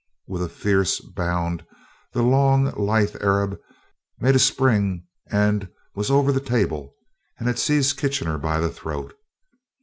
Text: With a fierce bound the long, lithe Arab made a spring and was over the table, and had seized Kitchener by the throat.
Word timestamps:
With 0.27 0.41
a 0.41 0.49
fierce 0.49 0.99
bound 0.99 1.63
the 2.11 2.23
long, 2.23 2.71
lithe 2.71 3.15
Arab 3.21 3.59
made 4.19 4.35
a 4.35 4.39
spring 4.39 5.05
and 5.29 5.69
was 5.93 6.09
over 6.09 6.31
the 6.31 6.39
table, 6.41 6.95
and 7.37 7.47
had 7.47 7.59
seized 7.59 7.97
Kitchener 7.97 8.39
by 8.39 8.59
the 8.59 8.69
throat. 8.71 9.13